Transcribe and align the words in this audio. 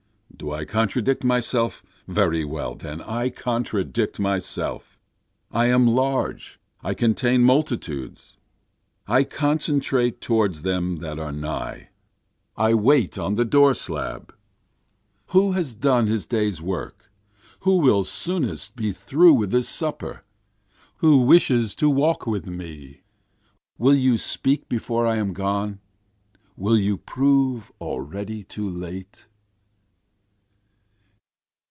Do 0.37 0.51
I 0.53 0.65
contradict 0.65 1.23
myself? 1.23 1.83
Very 2.07 2.43
well 2.43 2.73
then 2.73 2.99
I 3.03 3.29
contradict 3.29 4.19
myself, 4.19 4.97
(I 5.51 5.67
am 5.67 5.85
large, 5.85 6.59
I 6.81 6.95
contain 6.95 7.43
multitudes.) 7.43 8.39
I 9.05 9.23
concentrate 9.23 10.19
toward 10.19 10.55
them 10.55 10.95
that 10.95 11.19
are 11.19 11.31
nigh, 11.31 11.89
I 12.57 12.73
wait 12.73 13.19
on 13.19 13.35
the 13.35 13.45
door 13.45 13.75
slab. 13.75 14.33
Who 15.27 15.51
has 15.51 15.75
done 15.75 16.07
his 16.07 16.25
day's 16.25 16.59
work? 16.59 17.11
who 17.59 17.77
will 17.77 18.03
soonest 18.03 18.75
be 18.75 18.91
through 18.91 19.35
with 19.35 19.53
his 19.53 19.69
supper? 19.69 20.23
Who 20.97 21.19
wishes 21.21 21.75
to 21.75 21.87
walk 21.87 22.25
with 22.25 22.47
me? 22.47 23.01
Will 23.77 23.93
you 23.95 24.17
speak 24.17 24.67
before 24.67 25.05
I 25.05 25.17
am 25.17 25.33
gone? 25.33 25.81
will 26.57 26.79
you 26.79 26.97
prove 26.97 27.71
already 27.79 28.41
too 28.43 28.67
late? 28.67 29.27